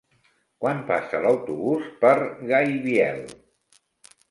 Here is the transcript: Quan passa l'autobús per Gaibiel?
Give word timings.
Quan 0.63 0.79
passa 0.87 1.19
l'autobús 1.25 1.85
per 2.07 2.15
Gaibiel? 2.55 3.23